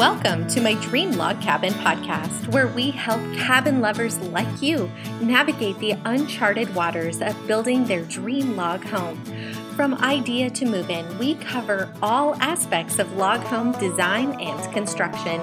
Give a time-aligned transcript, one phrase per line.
[0.00, 4.90] Welcome to my Dream Log Cabin podcast, where we help cabin lovers like you
[5.20, 9.22] navigate the uncharted waters of building their dream log home.
[9.76, 15.38] From idea to move in, we cover all aspects of log home design and construction.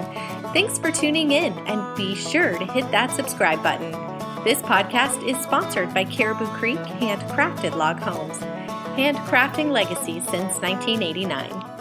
[0.52, 3.92] Thanks for tuning in, and be sure to hit that subscribe button.
[4.42, 8.38] This podcast is sponsored by Caribou Creek Handcrafted Log Homes,
[8.98, 11.77] handcrafting legacy since 1989.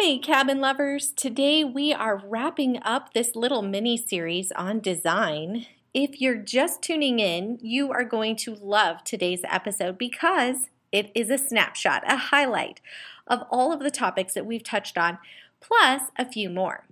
[0.00, 1.10] Hey, cabin lovers!
[1.10, 5.66] Today we are wrapping up this little mini series on design.
[5.92, 11.28] If you're just tuning in, you are going to love today's episode because it is
[11.28, 12.80] a snapshot, a highlight
[13.26, 15.18] of all of the topics that we've touched on,
[15.60, 16.86] plus a few more.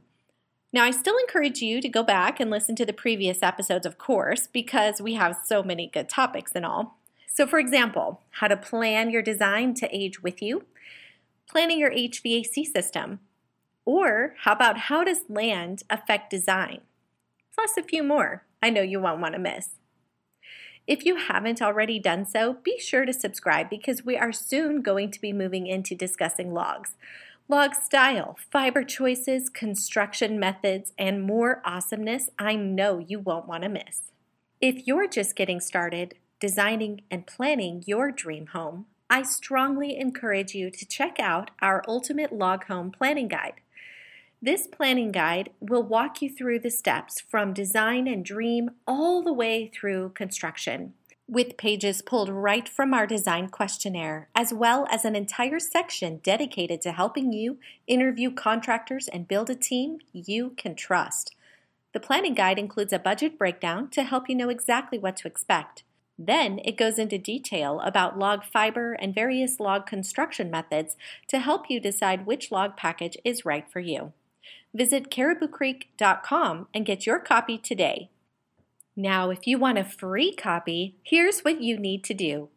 [0.71, 3.97] Now, I still encourage you to go back and listen to the previous episodes, of
[3.97, 6.99] course, because we have so many good topics and all.
[7.33, 10.66] So, for example, how to plan your design to age with you
[11.48, 13.21] planning your HVAC system?
[13.85, 16.82] Or how about how does land affect design?
[17.54, 19.71] Plus a few more I know you won't want to miss.
[20.87, 25.10] If you haven't already done so, be sure to subscribe because we are soon going
[25.10, 26.96] to be moving into discussing logs.
[27.46, 33.69] Log style, fiber choices, construction methods, and more awesomeness I know you won't want to
[33.69, 34.13] miss.
[34.60, 40.70] If you're just getting started designing and planning your dream home, I strongly encourage you
[40.70, 43.54] to check out our Ultimate Log Home Planning Guide.
[44.42, 49.32] This planning guide will walk you through the steps from design and dream all the
[49.32, 50.92] way through construction,
[51.26, 56.82] with pages pulled right from our design questionnaire, as well as an entire section dedicated
[56.82, 61.34] to helping you interview contractors and build a team you can trust.
[61.95, 65.82] The planning guide includes a budget breakdown to help you know exactly what to expect.
[66.19, 70.97] Then it goes into detail about log fiber and various log construction methods
[71.28, 74.12] to help you decide which log package is right for you.
[74.75, 78.10] Visit cariboucreek.com and get your copy today.
[78.97, 82.48] Now, if you want a free copy, here's what you need to do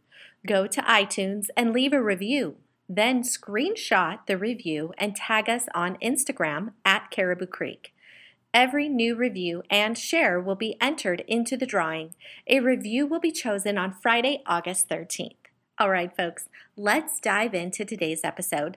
[0.46, 2.56] go to iTunes and leave a review.
[2.90, 7.94] Then screenshot the review and tag us on Instagram at Caribou Creek.
[8.54, 12.16] Every new review and share will be entered into the drawing.
[12.48, 15.36] A review will be chosen on Friday, August 13th.
[15.80, 18.76] All right, folks, let's dive into today's episode.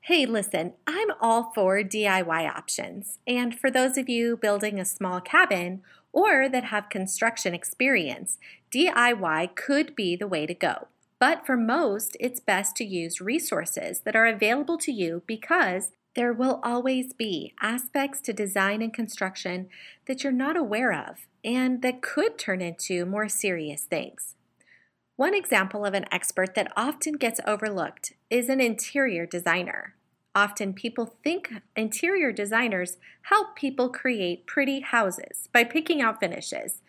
[0.00, 3.18] Hey, listen, I'm all for DIY options.
[3.28, 8.38] And for those of you building a small cabin or that have construction experience,
[8.72, 10.88] DIY could be the way to go.
[11.20, 16.32] But for most, it's best to use resources that are available to you because there
[16.32, 19.68] will always be aspects to design and construction
[20.06, 24.34] that you're not aware of and that could turn into more serious things.
[25.16, 29.94] One example of an expert that often gets overlooked is an interior designer.
[30.34, 36.82] Often people think interior designers help people create pretty houses by picking out finishes.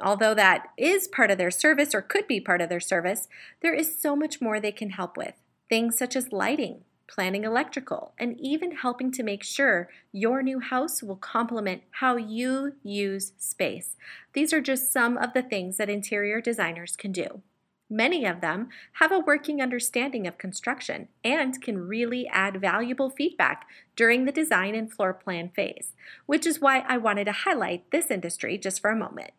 [0.00, 3.28] Although that is part of their service or could be part of their service,
[3.60, 5.34] there is so much more they can help with.
[5.68, 11.02] Things such as lighting, planning electrical, and even helping to make sure your new house
[11.02, 13.96] will complement how you use space.
[14.32, 17.42] These are just some of the things that interior designers can do.
[17.90, 23.66] Many of them have a working understanding of construction and can really add valuable feedback
[23.94, 25.92] during the design and floor plan phase,
[26.24, 29.32] which is why I wanted to highlight this industry just for a moment.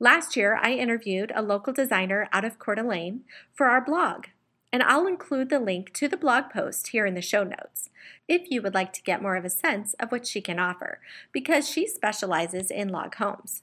[0.00, 3.20] Last year, I interviewed a local designer out of Coeur d'Alene
[3.54, 4.26] for our blog,
[4.74, 7.90] and I'll include the link to the blog post here in the show notes
[8.26, 10.98] if you would like to get more of a sense of what she can offer,
[11.30, 13.62] because she specializes in log homes.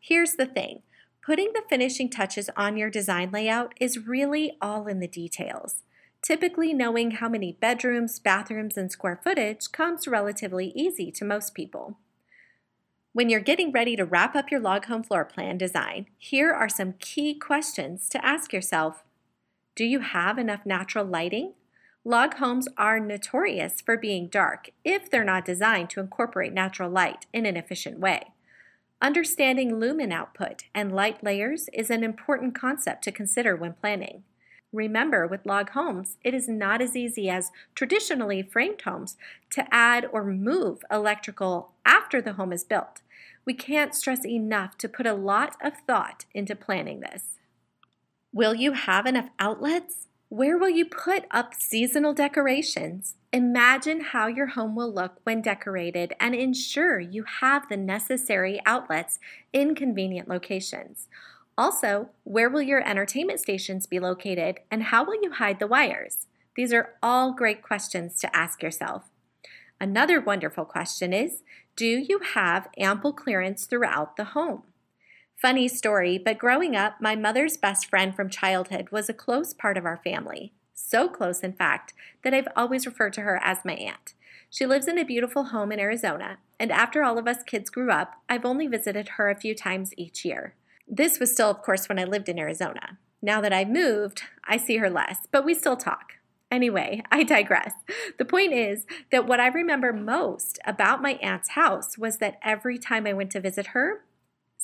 [0.00, 0.80] Here's the thing
[1.22, 5.82] putting the finishing touches on your design layout is really all in the details.
[6.22, 11.98] Typically, knowing how many bedrooms, bathrooms, and square footage comes relatively easy to most people.
[13.12, 16.70] When you're getting ready to wrap up your log home floor plan design, here are
[16.70, 19.04] some key questions to ask yourself
[19.74, 21.54] do you have enough natural lighting?
[22.04, 27.26] Log homes are notorious for being dark if they're not designed to incorporate natural light
[27.32, 28.32] in an efficient way.
[29.02, 34.24] Understanding lumen output and light layers is an important concept to consider when planning.
[34.72, 39.16] Remember, with log homes, it is not as easy as traditionally framed homes
[39.50, 43.02] to add or move electrical after the home is built.
[43.44, 47.39] We can't stress enough to put a lot of thought into planning this.
[48.32, 50.06] Will you have enough outlets?
[50.28, 53.16] Where will you put up seasonal decorations?
[53.32, 59.18] Imagine how your home will look when decorated and ensure you have the necessary outlets
[59.52, 61.08] in convenient locations.
[61.58, 66.28] Also, where will your entertainment stations be located and how will you hide the wires?
[66.54, 69.10] These are all great questions to ask yourself.
[69.80, 71.42] Another wonderful question is
[71.74, 74.62] Do you have ample clearance throughout the home?
[75.40, 79.78] Funny story, but growing up, my mother's best friend from childhood was a close part
[79.78, 80.52] of our family.
[80.74, 84.12] So close, in fact, that I've always referred to her as my aunt.
[84.50, 87.90] She lives in a beautiful home in Arizona, and after all of us kids grew
[87.90, 90.56] up, I've only visited her a few times each year.
[90.86, 92.98] This was still, of course, when I lived in Arizona.
[93.22, 96.16] Now that I've moved, I see her less, but we still talk.
[96.50, 97.72] Anyway, I digress.
[98.18, 102.76] The point is that what I remember most about my aunt's house was that every
[102.76, 104.02] time I went to visit her,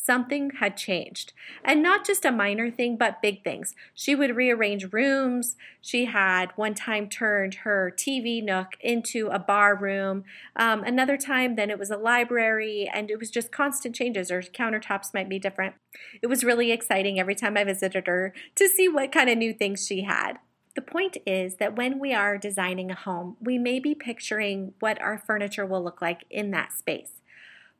[0.07, 1.33] something had changed.
[1.65, 3.75] And not just a minor thing, but big things.
[3.93, 5.57] She would rearrange rooms.
[5.81, 10.25] She had one time turned her TV nook into a bar room.
[10.55, 14.41] Um, another time, then it was a library, and it was just constant changes, or
[14.41, 15.75] countertops might be different.
[16.23, 19.53] It was really exciting every time I visited her to see what kind of new
[19.53, 20.39] things she had.
[20.77, 25.01] The point is that when we are designing a home, we may be picturing what
[25.01, 27.23] our furniture will look like in that space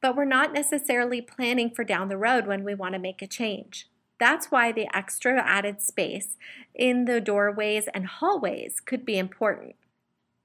[0.01, 3.27] but we're not necessarily planning for down the road when we want to make a
[3.27, 3.89] change.
[4.19, 6.37] That's why the extra added space
[6.75, 9.77] in the doorways and hallways could be important.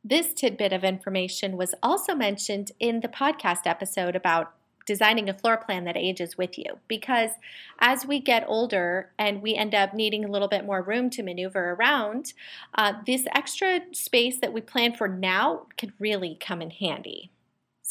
[0.03, 4.53] This tidbit of information was also mentioned in the podcast episode about
[4.85, 7.31] designing a floor plan that ages with you because
[7.79, 11.23] as we get older and we end up needing a little bit more room to
[11.23, 12.33] maneuver around,
[12.75, 17.29] uh, this extra space that we plan for now could really come in handy.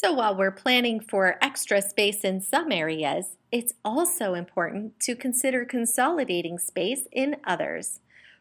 [0.03, 5.63] So while we're planning for extra space in some areas, it's also important to consider
[5.63, 7.99] consolidating space in others.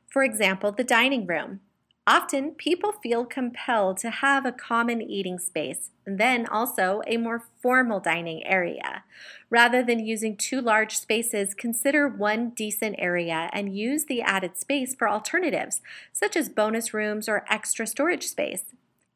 [0.08, 1.60] For example, the dining room.
[2.06, 7.44] Often people feel compelled to have a common eating space and then also a more
[7.60, 9.04] formal dining area.
[9.50, 14.94] Rather than using two large spaces, consider one decent area and use the added space
[14.94, 18.64] for alternatives, such as bonus rooms or extra storage space.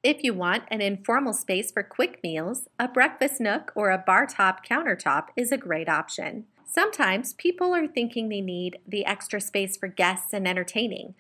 [0.05, 4.27] If you want an informal space for quick meals, a breakfast nook or a bar
[4.27, 6.45] top countertop is a great option.
[6.67, 11.15] Sometimes people are thinking they need the extra space for guests and entertaining.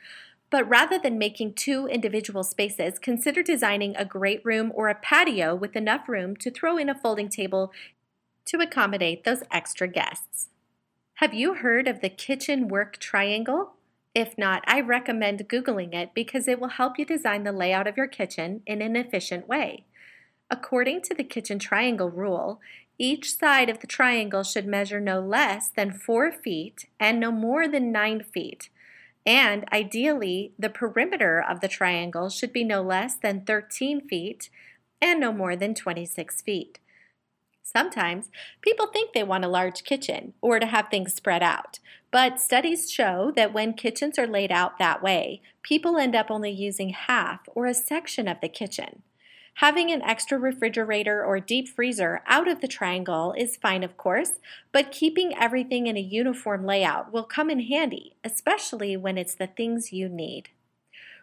[0.50, 5.54] But rather than making two individual spaces, consider designing a great room or a patio
[5.54, 7.72] with enough room to throw in a folding table
[8.44, 10.50] to accommodate those extra guests.
[11.14, 13.73] Have you heard of the kitchen work triangle?
[14.14, 17.96] If not, I recommend Googling it because it will help you design the layout of
[17.96, 19.84] your kitchen in an efficient way.
[20.50, 22.60] According to the kitchen triangle rule,
[22.96, 27.66] each side of the triangle should measure no less than 4 feet and no more
[27.66, 28.68] than 9 feet.
[29.26, 34.48] And ideally, the perimeter of the triangle should be no less than 13 feet
[35.02, 36.78] and no more than 26 feet.
[37.62, 38.30] Sometimes
[38.60, 41.80] people think they want a large kitchen or to have things spread out,
[42.14, 46.48] but studies show that when kitchens are laid out that way, people end up only
[46.48, 49.02] using half or a section of the kitchen.
[49.54, 54.34] Having an extra refrigerator or deep freezer out of the triangle is fine, of course,
[54.70, 59.48] but keeping everything in a uniform layout will come in handy, especially when it's the
[59.48, 60.50] things you need.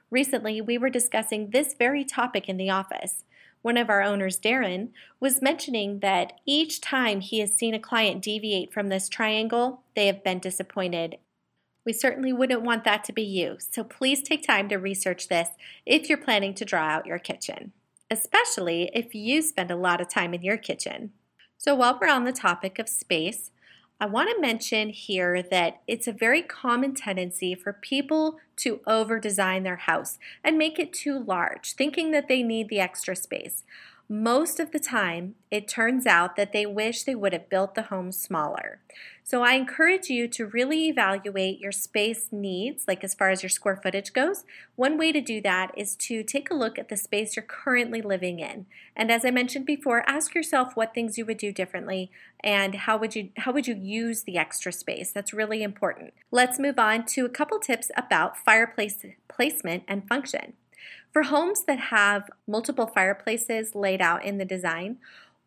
[0.10, 3.24] Recently, we were discussing this very topic in the office
[3.62, 8.22] one of our owners, Darren, was mentioning that each time he has seen a client
[8.22, 11.18] deviate from this triangle, they have been disappointed.
[11.86, 15.50] We certainly wouldn't want that to be you, so please take time to research this
[15.86, 17.72] if you're planning to draw out your kitchen,
[18.10, 21.12] especially if you spend a lot of time in your kitchen.
[21.58, 23.52] So, while we're on the topic of space,
[24.02, 29.20] I want to mention here that it's a very common tendency for people to over
[29.20, 33.64] design their house and make it too large, thinking that they need the extra space.
[34.14, 37.84] Most of the time, it turns out that they wish they would have built the
[37.84, 38.82] home smaller.
[39.24, 43.50] So I encourage you to really evaluate your space needs, like as far as your
[43.50, 44.44] square footage goes.
[44.76, 48.02] One way to do that is to take a look at the space you're currently
[48.02, 48.66] living in.
[48.98, 52.12] And as I mentioned before, ask yourself what things you would do differently
[52.44, 55.14] and how would you how would you use the extra space?
[55.14, 56.14] That's really important.
[56.32, 60.56] Let's move on to a couple tips about fireplace placement and function.
[61.12, 64.98] For homes that have multiple fireplaces laid out in the design,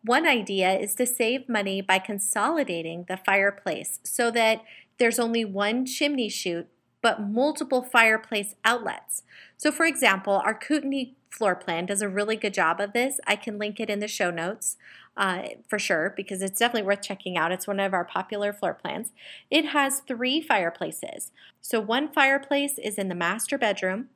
[0.03, 4.61] one idea is to save money by consolidating the fireplace so that
[4.99, 6.67] there's only one chimney chute
[7.01, 9.21] but multiple fireplace outlets.
[9.57, 13.19] So, for example, our Kootenai floor plan does a really good job of this.
[13.27, 14.77] I can link it in the show notes
[15.15, 17.51] uh, for sure because it's definitely worth checking out.
[17.51, 19.11] It's one of our popular floor plans.
[19.51, 21.31] It has three fireplaces.
[21.61, 24.09] So, one fireplace is in the master bedroom,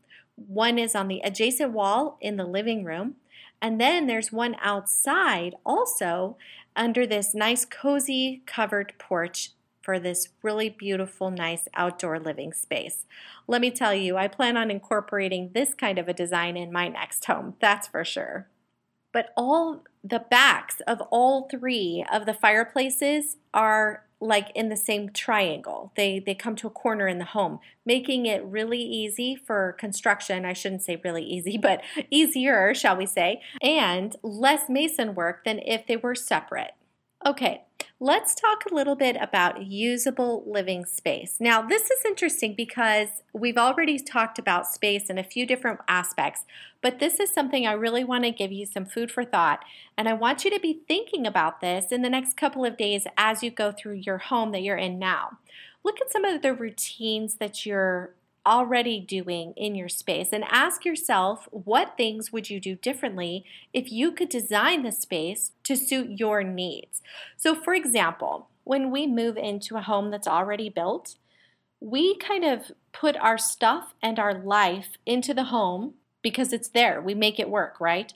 [0.48, 3.16] one is on the adjacent wall in the living room.
[3.62, 6.38] And then there's one outside also
[6.76, 13.06] under this nice cozy covered porch for this really beautiful, nice outdoor living space.
[13.48, 16.88] Let me tell you, I plan on incorporating this kind of a design in my
[16.88, 18.48] next home, that's for sure.
[19.12, 25.10] but all the backs of all three of the fireplaces are like in the same
[25.10, 25.92] triangle.
[25.96, 30.46] They they come to a corner in the home, making it really easy for construction.
[30.46, 35.60] I shouldn't say really easy, but easier, shall we say, and less mason work than
[35.60, 36.72] if they were separate.
[37.26, 37.64] Okay,
[38.02, 41.36] let's talk a little bit about usable living space.
[41.40, 46.46] Now, this is interesting because we've already talked about space in a few different aspects,
[46.82, 49.66] but this is something I really want to give you some food for thought.
[49.98, 53.06] And I want you to be thinking about this in the next couple of days
[53.18, 55.38] as you go through your home that you're in now.
[55.84, 58.14] Look at some of the routines that you're
[58.50, 63.92] already doing in your space and ask yourself what things would you do differently if
[63.92, 67.04] you could design the space to suit your needs.
[67.38, 71.16] So, for example, when we move into a home that's already built,
[71.80, 77.00] we kind of put our stuff and our life into the home because it's there.
[77.00, 78.12] We make it work, right?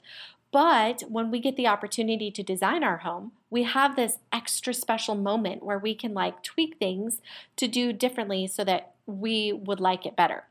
[0.52, 5.14] But when we get the opportunity to design our home, we have this extra special
[5.14, 7.20] moment where we can like tweak things
[7.56, 10.44] to do differently so that we would like it better.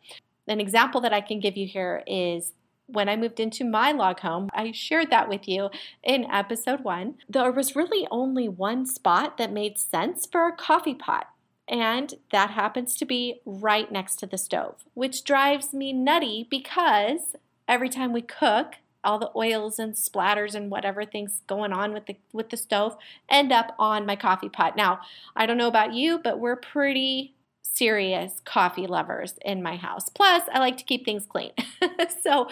[0.47, 2.53] An example that I can give you here is
[2.87, 5.69] when I moved into my log home, I shared that with you
[6.03, 7.15] in episode one.
[7.29, 11.27] There was really only one spot that made sense for a coffee pot.
[11.67, 17.35] And that happens to be right next to the stove, which drives me nutty because
[17.67, 22.05] every time we cook, all the oils and splatters and whatever things going on with
[22.05, 22.95] the with the stove
[23.29, 24.77] end up on my coffee pot.
[24.77, 25.01] Now,
[25.35, 27.33] I don't know about you, but we're pretty
[27.73, 30.09] serious coffee lovers in my house.
[30.09, 31.51] Plus, I like to keep things clean.
[32.23, 32.47] so,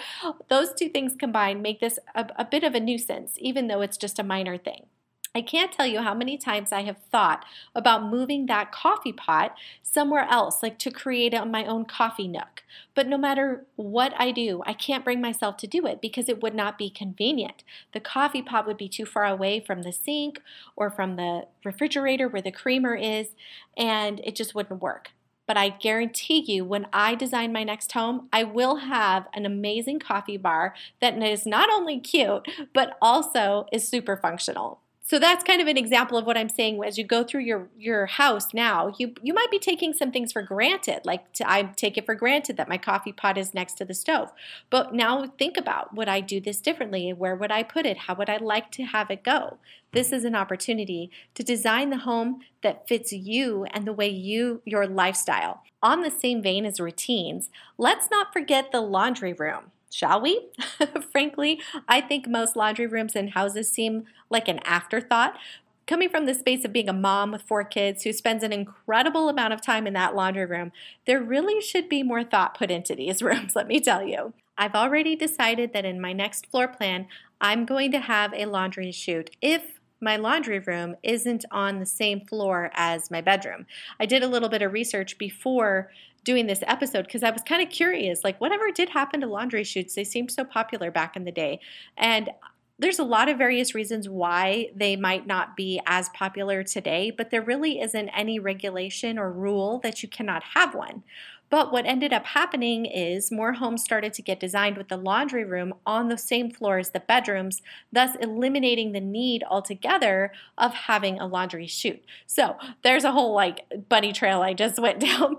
[0.49, 3.97] those two things combined make this a, a bit of a nuisance, even though it's
[3.97, 4.85] just a minor thing.
[5.33, 9.55] I can't tell you how many times I have thought about moving that coffee pot
[9.81, 12.63] somewhere else, like to create my own coffee nook.
[12.93, 16.43] But no matter what I do, I can't bring myself to do it because it
[16.43, 17.63] would not be convenient.
[17.93, 20.41] The coffee pot would be too far away from the sink
[20.75, 23.29] or from the refrigerator where the creamer is,
[23.77, 25.11] and it just wouldn't work
[25.47, 29.99] but I guarantee you, when I design my next home, I will have an amazing
[29.99, 34.79] coffee bar that is not only cute, but also is super functional.
[35.11, 37.67] So that's kind of an example of what I'm saying as you go through your
[37.77, 38.93] your house now.
[38.97, 41.01] You you might be taking some things for granted.
[41.03, 43.93] Like to, I take it for granted that my coffee pot is next to the
[43.93, 44.31] stove.
[44.69, 47.11] But now think about would I do this differently?
[47.11, 47.97] Where would I put it?
[47.97, 49.57] How would I like to have it go?
[49.91, 54.61] This is an opportunity to design the home that fits you and the way you
[54.63, 55.61] your lifestyle.
[55.83, 60.49] On the same vein as routines, let's not forget the laundry room shall we?
[61.11, 65.37] Frankly, I think most laundry rooms in houses seem like an afterthought.
[65.87, 69.27] Coming from the space of being a mom with four kids who spends an incredible
[69.27, 70.71] amount of time in that laundry room,
[71.05, 74.33] there really should be more thought put into these rooms, let me tell you.
[74.57, 77.07] I've already decided that in my next floor plan,
[77.39, 82.21] I'm going to have a laundry chute if my laundry room isn't on the same
[82.21, 83.67] floor as my bedroom.
[83.99, 85.91] I did a little bit of research before
[86.23, 89.63] doing this episode because I was kind of curious like whatever did happen to laundry
[89.63, 91.59] chutes they seemed so popular back in the day
[91.97, 92.29] and
[92.81, 97.29] there's a lot of various reasons why they might not be as popular today, but
[97.29, 101.03] there really isn't any regulation or rule that you cannot have one.
[101.51, 105.45] But what ended up happening is more homes started to get designed with the laundry
[105.45, 107.61] room on the same floor as the bedrooms,
[107.91, 112.03] thus eliminating the need altogether of having a laundry chute.
[112.25, 115.37] So there's a whole like bunny trail I just went down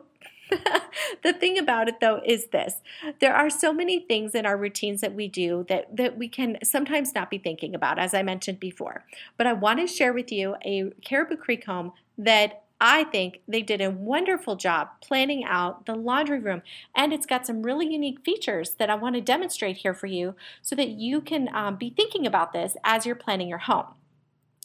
[1.23, 2.77] the thing about it though is this
[3.21, 6.59] there are so many things in our routines that we do that that we can
[6.63, 9.05] sometimes not be thinking about as i mentioned before
[9.37, 13.63] but i want to share with you a caribou creek home that I think they
[13.63, 16.63] did a wonderful job planning out the laundry room,
[16.97, 20.35] and it's got some really unique features that I want to demonstrate here for you
[20.63, 23.87] so that you can um, be thinking about this as you're planning your home.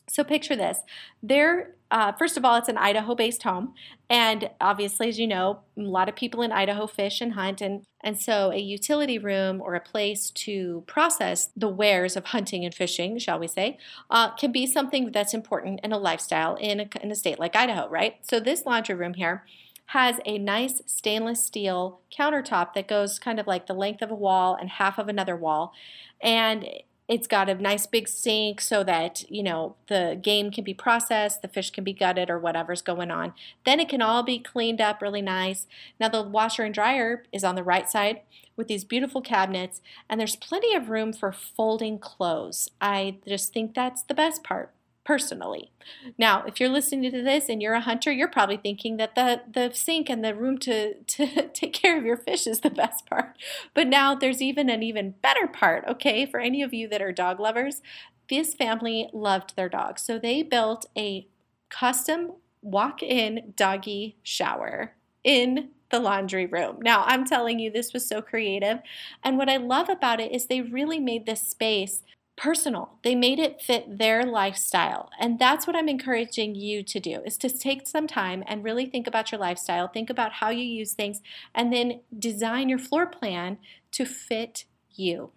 [0.10, 0.80] So picture this.
[1.22, 3.74] There, uh, first of all, it's an Idaho-based home,
[4.10, 7.84] and obviously, as you know, a lot of people in Idaho fish and hunt, and
[8.02, 12.74] and so a utility room or a place to process the wares of hunting and
[12.74, 13.78] fishing, shall we say,
[14.10, 17.56] uh, can be something that's important in a lifestyle in a, in a state like
[17.56, 18.16] Idaho, right?
[18.22, 19.46] So this laundry room here
[19.92, 24.16] has a nice stainless steel countertop that goes kind of like the length of a
[24.16, 25.74] wall and half of another wall,
[26.22, 26.68] and
[27.08, 31.42] it's got a nice big sink so that, you know, the game can be processed,
[31.42, 33.34] the fish can be gutted or whatever's going on.
[33.66, 35.68] Then it can all be cleaned up really nice.
[36.00, 38.22] Now the washer and dryer is on the right side
[38.58, 42.70] with these beautiful cabinets and there's plenty of room for folding clothes.
[42.82, 44.74] I just think that's the best part.
[45.08, 45.72] Personally.
[46.18, 49.42] Now, if you're listening to this and you're a hunter, you're probably thinking that the,
[49.50, 53.06] the sink and the room to, to take care of your fish is the best
[53.06, 53.38] part.
[53.74, 56.26] But now there's even an even better part, okay?
[56.26, 57.82] For any of you that are dog lovers,
[58.30, 59.98] this family loved their dog.
[59.98, 61.26] So they built a
[61.70, 66.80] custom walk in doggy shower in the laundry room.
[66.82, 68.80] Now, I'm telling you, this was so creative.
[69.24, 72.02] And what I love about it is they really made this space
[72.38, 72.92] personal.
[73.04, 75.10] They made it fit their lifestyle.
[75.20, 78.86] And that's what I'm encouraging you to do is to take some time and really
[78.86, 81.22] think about your lifestyle, think about how you use things,
[81.54, 83.58] and then design your floor plan
[83.92, 85.32] to fit you.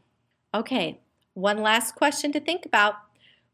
[0.54, 1.00] Okay,
[1.34, 2.94] one last question to think about.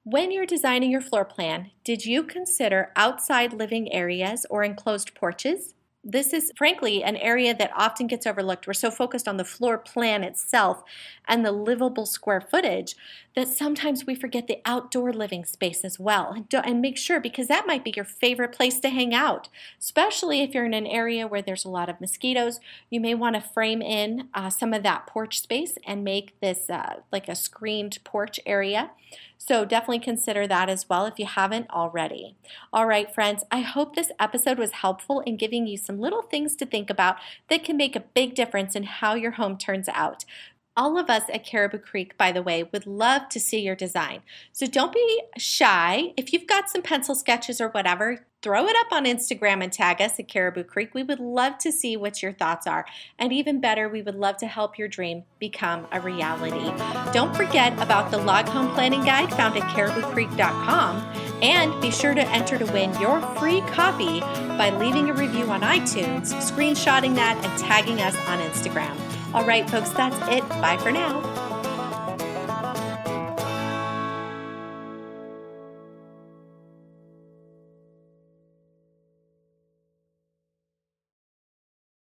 [0.03, 5.75] When you're designing your floor plan, did you consider outside living areas or enclosed porches?
[6.09, 8.67] this is frankly an area that often gets overlooked.
[8.67, 10.85] We're so focused on the floor plan itself
[11.27, 12.95] and the livable square footage
[13.37, 16.47] that sometimes we forget the outdoor living space as well.
[16.53, 20.55] And make sure, because that might be your favorite place to hang out, especially if
[20.55, 22.61] you're in an area where there's a lot of mosquitoes.
[22.89, 26.71] You may want to frame in uh, some of that porch space and make this
[26.71, 28.91] uh, like a screened porch area.
[29.39, 32.37] So definitely consider that as well if you haven't already.
[32.73, 36.57] All right, friends, I hope this episode was helpful in giving you some little things
[36.57, 37.17] to think about
[37.51, 40.25] that can make a big difference in how your home turns out.
[40.77, 44.21] All of us at Caribou Creek, by the way, would love to see your design.
[44.53, 46.13] So don't be shy.
[46.19, 50.03] If you've got some pencil sketches or whatever, throw it up on Instagram and tag
[50.03, 50.95] us at Caribou Creek.
[50.95, 52.85] We would love to see what your thoughts are.
[53.19, 56.71] And even better, we would love to help your dream become a reality.
[57.11, 60.99] Don't forget about the log home planning guide found at cariboucreek.com.
[61.43, 65.63] And be sure to enter to win your free copy by leaving a review on
[65.63, 69.06] iTunes, screenshotting that, and tagging us on Instagram.
[69.37, 70.49] All right, folks, that's it.
[70.49, 71.36] Bye for now.